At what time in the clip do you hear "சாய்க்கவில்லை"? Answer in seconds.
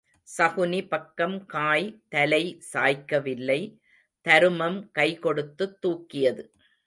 2.73-3.79